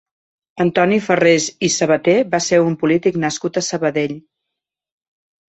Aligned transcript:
Antoni 0.63 0.95
Farrés 1.07 1.47
i 1.67 1.69
Sabater 1.73 2.15
va 2.33 2.41
ser 2.47 2.59
un 2.69 2.79
polític 2.85 3.21
nascut 3.27 3.61
a 3.61 3.65
Sabadell. 3.69 4.19